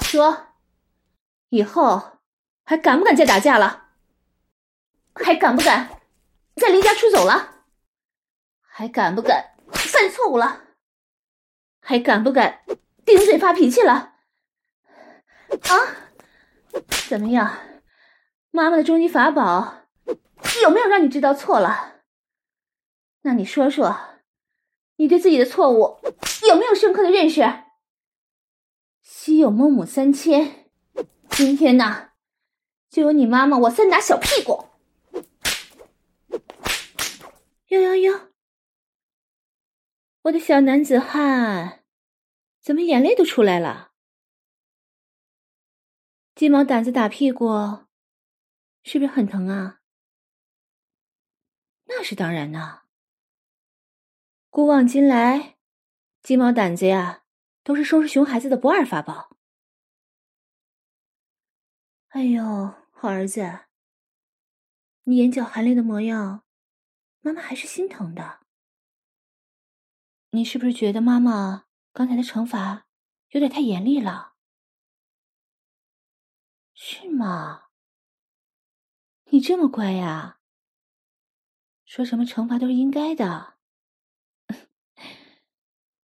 [0.00, 0.48] 说。
[1.48, 2.18] 以后
[2.62, 3.88] 还敢不敢再打架了？
[5.14, 6.02] 还敢不敢
[6.56, 7.64] 再离家出走了？
[8.60, 9.56] 还敢不敢
[9.98, 10.62] 犯错误了？
[11.80, 12.62] 还敢不敢
[13.04, 14.14] 顶嘴发脾气了？
[15.48, 15.74] 啊？
[17.08, 17.58] 怎么样？
[18.52, 19.88] 妈妈的终极法宝
[20.62, 22.02] 有没有让你知道错了？
[23.22, 23.98] 那你说说，
[24.96, 25.98] 你对自己的错误
[26.46, 27.42] 有没有深刻的认识？
[29.02, 30.70] 昔有孟母三迁。
[31.30, 32.10] 今天呢，
[32.88, 34.66] 就由你妈妈我三打小屁股。
[37.66, 38.20] 哟哟哟，
[40.28, 41.84] 我的小男子汉，
[42.60, 43.92] 怎么眼泪都出来了？
[46.34, 47.86] 鸡毛掸子打屁股，
[48.82, 49.80] 是不是很疼啊？
[51.86, 52.82] 那是当然呢。
[54.50, 55.56] 古往今来，
[56.22, 57.24] 鸡毛掸子呀，
[57.62, 59.34] 都是收拾熊孩子的不二法宝。
[62.08, 63.60] 哎呦，好儿子，
[65.04, 66.44] 你眼角含泪的模样，
[67.20, 68.37] 妈妈还是心疼的。
[70.30, 72.86] 你是不是觉得妈妈刚才的惩罚
[73.30, 74.34] 有点太严厉了？
[76.74, 77.64] 是吗？
[79.30, 80.38] 你这么乖呀？
[81.86, 83.54] 说什么惩罚都是应该的。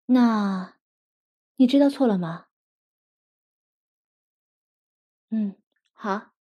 [0.07, 0.77] 那，
[1.57, 2.47] 你知道错了吗？
[5.31, 5.57] 嗯。
[5.93, 6.33] 好，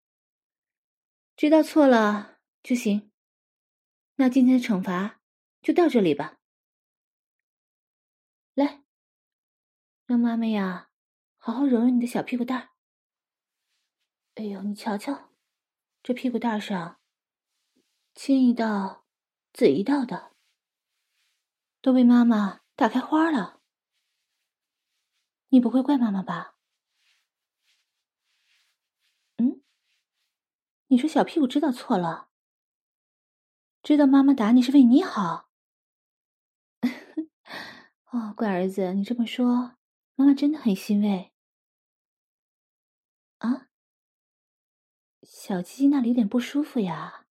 [1.36, 3.10] 知道错了就行。
[4.16, 5.20] 那今天的惩罚
[5.60, 6.39] 就到这里吧。
[10.10, 10.90] 让妈妈呀，
[11.36, 12.70] 好好揉揉你的小屁股蛋儿。
[14.34, 15.30] 哎呦，你瞧瞧，
[16.02, 16.98] 这屁股蛋上，
[18.12, 19.06] 青一道，
[19.52, 20.32] 紫一道的，
[21.80, 23.60] 都被妈妈打开花了。
[25.50, 26.56] 你不会怪妈妈吧？
[29.36, 29.62] 嗯
[30.88, 32.30] 你说小屁股知道错了，
[33.80, 35.52] 知道妈妈打你是为你好。
[38.10, 39.76] 哦，乖儿子，你这么说，
[40.20, 41.32] 妈妈真的很欣慰。
[43.38, 43.70] 啊，
[45.22, 47.26] 小鸡鸡那里有点不舒服呀？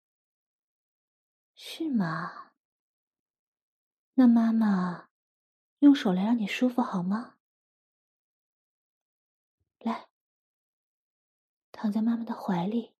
[1.53, 2.51] 是吗？
[4.15, 5.09] 那妈妈
[5.81, 7.37] 用手来让你舒服好吗？
[9.77, 10.09] 来，
[11.71, 12.95] 躺在妈妈的怀里。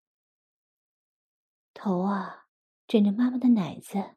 [1.74, 2.46] 头啊，
[2.86, 4.14] 枕着妈妈的奶子，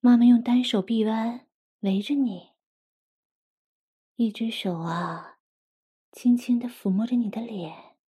[0.00, 1.48] 妈妈用单手臂弯
[1.80, 2.52] 围着你，
[4.18, 5.40] 一只手啊，
[6.10, 7.98] 轻轻的抚摸着你的脸，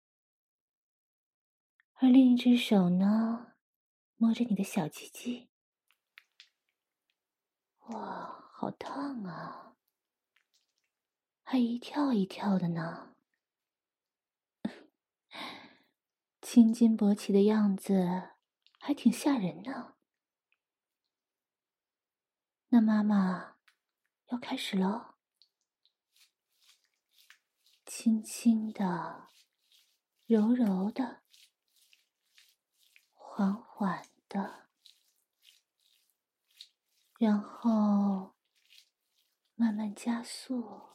[1.97, 3.53] 而另一只手呢，
[4.17, 5.51] 摸着你的小鸡鸡。
[7.89, 9.77] 哇，好烫啊，
[11.43, 13.15] 还一跳一跳的呢。
[16.41, 18.31] 青筋勃起的样子
[18.79, 19.97] 还挺吓人呢。
[22.69, 23.57] 那妈妈
[24.29, 25.17] 要开始喽，
[28.01, 29.29] 轻轻的、
[30.25, 31.25] 柔柔的、
[33.13, 34.69] 缓缓的，
[37.19, 38.37] 然后
[39.57, 40.91] 慢慢加速，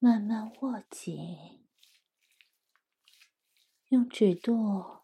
[0.00, 1.64] 慢慢握紧。
[3.90, 5.02] 用指肚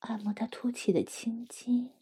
[0.00, 1.94] 按摩它凸起的青筋，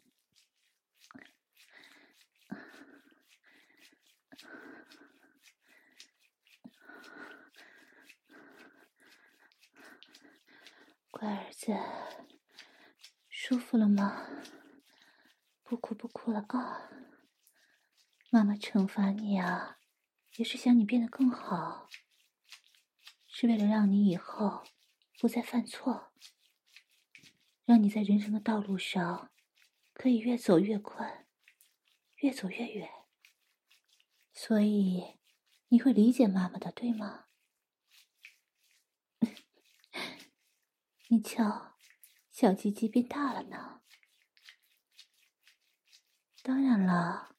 [11.22, 11.72] 乖儿子，
[13.28, 14.26] 舒服了吗？
[15.62, 16.90] 不哭不哭了啊！
[18.28, 19.78] 妈妈惩罚你啊，
[20.34, 21.86] 也是想你变得更好，
[23.28, 24.64] 是为了让你以后。
[25.20, 26.12] 不再犯错，
[27.64, 29.30] 让你在人生的道路上
[29.92, 31.28] 可以越走越宽，
[32.16, 32.90] 越走越远。
[34.32, 35.20] 所以
[35.68, 37.26] 你会理解妈妈的，对吗？
[41.12, 41.76] 你瞧，
[42.30, 43.82] 小鸡鸡变大了呢。
[46.42, 47.36] 当然了，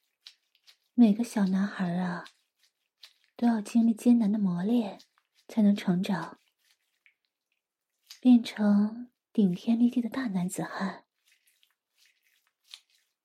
[0.94, 2.24] 每个小男孩啊，
[3.36, 5.02] 都要经历艰难的磨练，
[5.48, 6.40] 才能成长。
[8.22, 11.06] 变成顶天立地的大男子汉，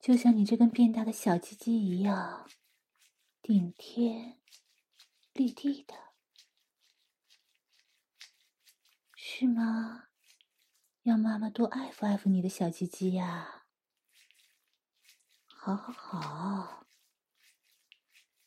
[0.01, 2.49] 就像你这根变大的小鸡鸡一样，
[3.43, 4.41] 顶天
[5.35, 5.95] 立地的，
[9.15, 10.08] 是吗？
[11.09, 13.65] 让妈妈多爱抚爱抚你的小鸡鸡呀！
[15.47, 16.87] 好好好，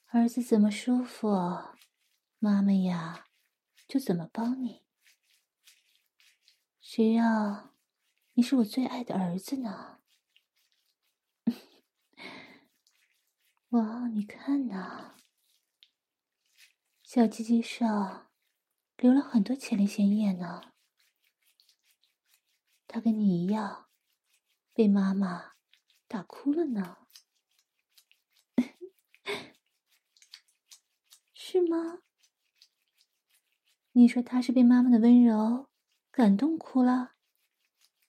[0.09, 1.27] 儿子怎么舒服，
[2.37, 3.25] 妈妈呀
[3.87, 4.83] 就怎么帮你。
[6.79, 7.73] 谁让
[8.33, 9.97] 你是我最爱的儿子呢？
[13.69, 15.15] 哇，你看呐，
[17.01, 18.29] 小鸡鸡上
[18.97, 20.70] 流了很多前列腺液呢。
[22.93, 23.87] 他跟你一样，
[24.73, 25.53] 被妈妈
[26.09, 27.07] 打哭了呢，
[31.33, 31.99] 是吗？
[33.93, 35.69] 你说他是被妈妈的温柔
[36.11, 37.13] 感动哭了，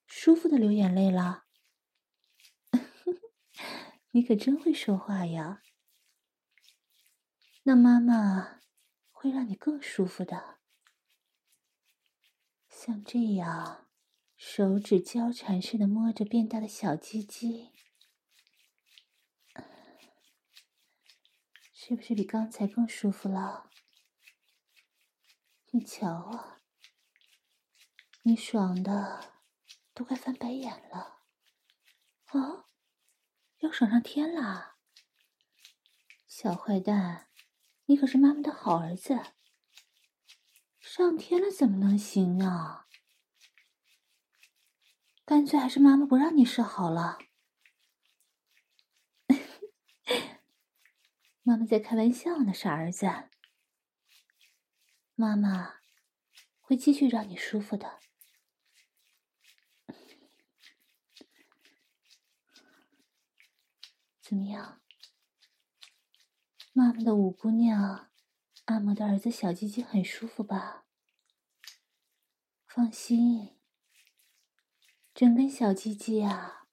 [0.05, 1.45] 舒服的流眼泪了。
[4.11, 5.63] 你可真会说话呀！
[7.63, 8.61] 那妈妈
[9.13, 10.59] 会让你更舒服的，
[12.69, 13.87] 像这样，
[14.45, 17.71] 手指交缠似的摸着变大的小鸡鸡，
[21.73, 23.71] 是不是比刚才更舒服了？
[25.71, 26.61] 你瞧啊！
[28.25, 29.33] 你爽的
[29.95, 31.21] 都快翻白眼了，
[32.33, 32.67] 哦，
[33.61, 34.77] 要爽上天啦！
[36.27, 37.29] 小坏蛋，
[37.87, 39.19] 你可是妈妈的好儿子，
[40.81, 42.87] 上天了怎么能行呢？
[45.33, 47.17] 干脆还是妈妈不让你射好了。
[51.41, 53.07] 妈妈在开玩笑呢，傻儿子。
[55.15, 55.77] 妈妈
[56.61, 57.99] 会继续让你舒服的。
[64.21, 64.83] 怎么样？
[66.75, 68.11] 妈妈的五姑娘
[68.67, 70.85] 按摩的儿子小鸡鸡很舒服吧？
[72.67, 73.57] 放心，
[75.15, 76.67] 整根小鸡鸡啊，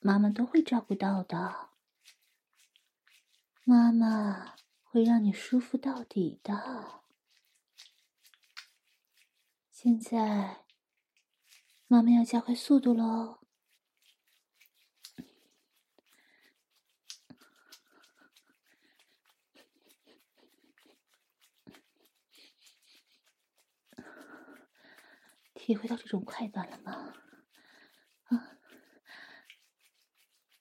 [0.00, 1.70] 妈妈都会照顾到的。
[3.64, 7.02] 妈妈会让你舒服到底的。
[9.72, 10.64] 现在，
[11.86, 13.40] 妈妈要加快速度喽。
[25.54, 27.12] 体会到这种快感了吗？
[28.24, 28.58] 啊！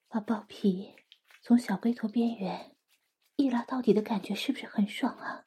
[0.07, 0.95] 把包皮
[1.41, 2.75] 从小龟头边缘
[3.35, 5.45] 一拉到底的感觉是不是很爽啊？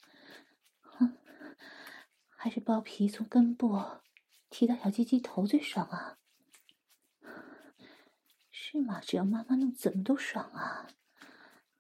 [0.83, 1.17] 啊！
[2.29, 4.01] 还是包皮从根部
[4.49, 6.19] 提到小鸡鸡头最爽啊？
[8.51, 9.01] 是吗？
[9.01, 10.87] 只要妈妈弄，怎么都爽啊！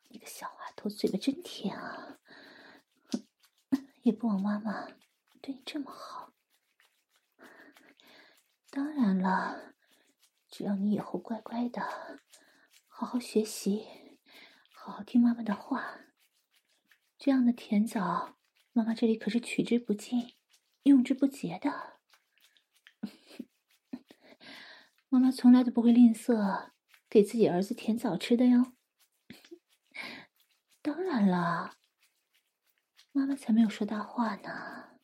[0.08, 2.18] 你个小滑头，嘴巴真甜啊！
[4.02, 4.88] 也不枉妈妈
[5.40, 6.32] 对你这么好。
[8.70, 9.74] 当然了，
[10.48, 12.20] 只要你以后乖乖的，
[13.00, 13.86] 好好学习，
[14.74, 16.00] 好好听妈妈的话，
[17.16, 18.36] 这样的甜枣，
[18.74, 20.34] 妈妈这里可是取之不尽、
[20.82, 21.98] 用之不竭的。
[25.08, 26.72] 妈妈从来都不会吝啬
[27.08, 28.74] 给自己儿子甜枣吃的哟。
[30.82, 31.76] 当然了，
[33.12, 34.98] 妈妈才没有说大话呢。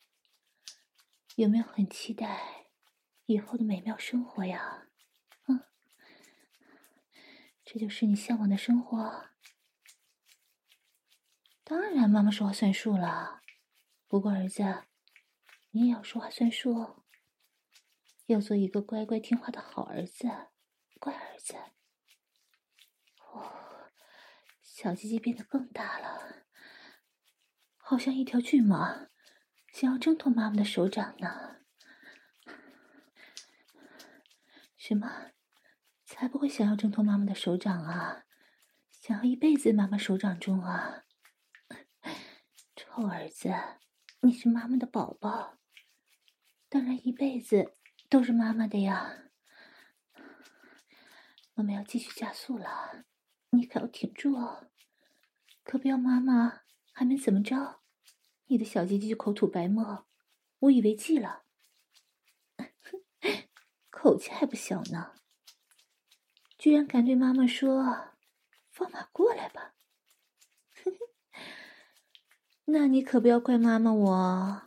[1.35, 2.67] 有没有很期待
[3.25, 4.86] 以后的美妙生活呀？
[7.77, 9.27] 这就是你向往的生活。
[11.63, 13.43] 当然，妈妈说话算数了。
[14.07, 14.63] 不过，儿子，
[15.69, 17.03] 你也要说话算数哦。
[18.25, 20.27] 要做一个乖乖听话的好儿子，
[20.99, 21.53] 乖儿子。
[23.19, 23.91] 哦，
[24.63, 26.47] 小鸡鸡变得更大了，
[27.77, 29.09] 好像一条巨蟒，
[29.71, 31.57] 想要挣脱妈妈的手掌呢。
[34.75, 35.33] 什么？
[36.19, 38.23] 才不会想要挣脱妈妈的手掌啊！
[38.89, 41.03] 想要一辈子妈妈手掌中啊！
[42.75, 43.53] 臭儿子，
[44.21, 45.59] 你是妈妈的宝宝，
[46.69, 47.75] 当然一辈子
[48.09, 49.25] 都是妈妈的呀。
[51.53, 53.05] 妈妈要继续加速了，
[53.51, 54.71] 你可要挺住哦，
[55.63, 56.61] 可不要妈妈
[56.93, 57.83] 还没怎么着，
[58.47, 60.07] 你的小鸡鸡就口吐白沫，
[60.61, 61.43] 无以为继了。
[63.91, 65.13] 口气还不小呢，
[66.57, 68.15] 居然敢对妈妈说
[68.73, 69.75] ：“放马过来吧。”
[72.65, 74.61] 那你可不要怪妈妈我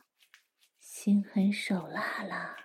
[0.78, 2.56] 心狠手辣了。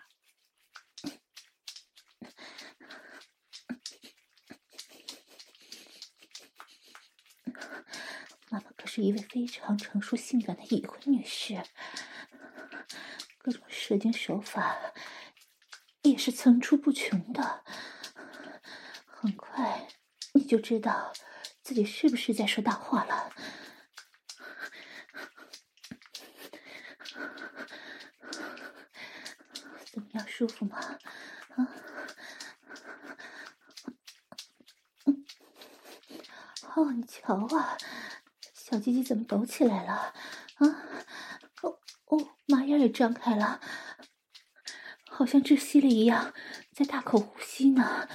[8.49, 11.63] 妈妈可是一位非常成熟性感的已婚女士，
[13.39, 14.93] 各种射精手法
[16.03, 17.65] 也是层出不穷的。
[19.25, 19.87] 很快
[20.33, 21.11] 你就知道
[21.63, 23.33] 自己是不是在说大话了。
[29.91, 30.77] 怎么样舒服吗？
[31.55, 31.67] 啊，
[36.75, 37.75] 哦，你瞧啊，
[38.53, 40.13] 小鸡鸡怎么抖起来了？
[40.57, 40.67] 啊，
[41.63, 43.59] 哦哦，马眼也张开了，
[45.09, 46.31] 好像窒息了一样，
[46.71, 48.07] 在大口呼吸呢，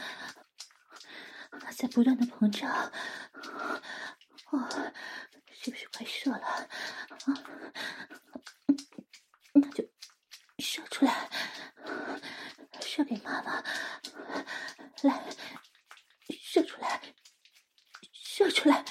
[1.72, 2.70] 在不断的膨胀。
[4.50, 4.68] 哦，
[5.52, 6.38] 是不是快射了？
[6.38, 6.68] 啊，
[9.54, 9.84] 那就
[10.58, 11.30] 射出来。
[12.82, 13.62] 射给妈妈，
[15.02, 15.24] 来，
[16.42, 17.00] 射出来，
[18.12, 18.84] 射出来，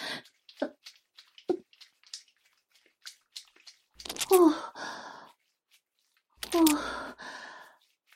[4.29, 4.71] 哦，
[6.53, 6.59] 哦，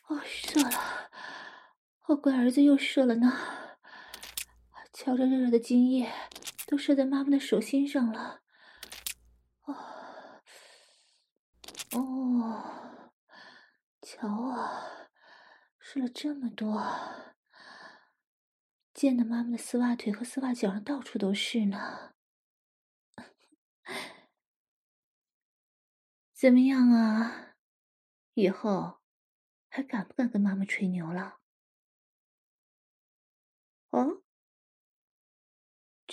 [0.07, 1.11] 哦，射了，
[2.05, 3.62] 我乖儿子又射了呢，
[5.03, 6.09] 瞧着热热的精液
[6.65, 8.41] 都射在妈妈的手心上了，
[9.63, 9.75] 哦，
[11.91, 13.11] 哦，
[13.99, 15.09] 瞧啊！
[15.77, 16.81] 射了这么多，
[18.93, 22.13] 溅得妈妈的丝袜腿和丝袜脚上到处都是呢。
[26.33, 27.55] 怎么样啊？
[28.35, 29.01] 以后
[29.67, 31.39] 还敢不敢跟妈妈吹牛了？
[33.89, 34.22] 哦？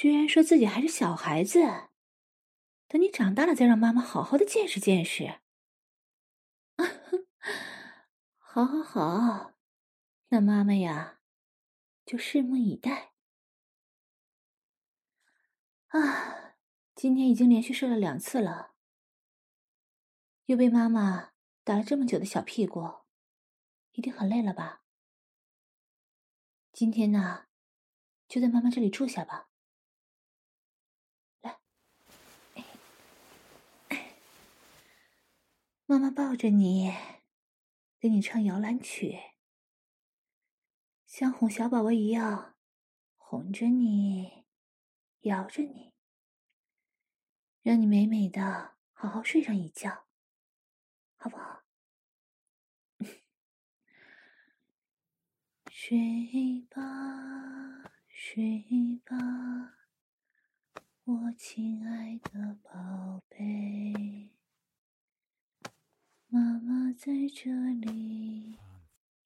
[0.01, 1.61] 居然说自己还是小孩子，
[2.89, 5.43] 等你长大了再让妈妈好好的见识见识。
[8.39, 9.53] 好好好。
[10.29, 11.21] 那妈妈呀，
[12.07, 13.13] 就拭目以待。
[15.89, 16.55] 啊，
[16.95, 18.73] 今天已经连续射了两次了，
[20.47, 21.33] 又被妈妈
[21.63, 23.01] 打了这么久的小屁股，
[23.93, 24.83] 一定很累了吧？
[26.73, 27.49] 今天呢，
[28.27, 29.49] 就在妈妈这里住下吧。
[35.91, 36.95] 妈妈抱着你，
[37.99, 39.19] 给你唱摇篮曲。
[41.05, 42.55] 像哄小宝宝一样，
[43.17, 44.45] 哄着你，
[45.23, 45.93] 摇着你，
[47.63, 50.07] 让你美美的好好睡上一觉，
[51.17, 51.65] 好不好？
[55.73, 59.19] 睡吧，睡吧，
[61.03, 64.31] 我亲爱的宝贝，
[66.33, 68.59] 妈妈在这里。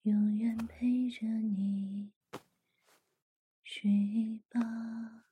[0.04, 2.12] 永远陪着你，
[3.62, 5.24] 睡吧，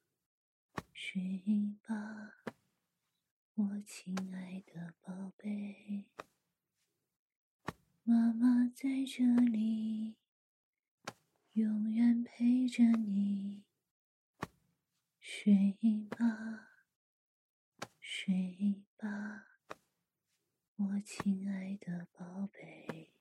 [0.94, 2.42] 睡吧，
[3.54, 6.06] 我亲爱的宝贝。
[8.02, 10.16] 妈妈在这里，
[11.52, 13.64] 永远陪着你，
[15.20, 15.76] 睡
[16.08, 16.70] 吧，
[18.00, 19.51] 睡吧，
[20.82, 23.12] 我亲爱的宝贝。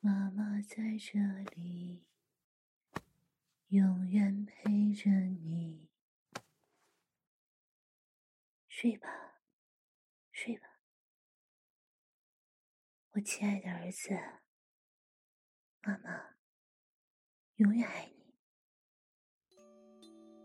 [0.00, 1.18] 妈妈在这
[1.54, 2.06] 里，
[3.66, 5.90] 永远陪着你。
[8.66, 9.42] 睡吧，
[10.32, 10.80] 睡吧，
[13.10, 14.10] 我亲爱的儿子，
[15.82, 16.36] 妈妈
[17.56, 18.17] 永远爱你。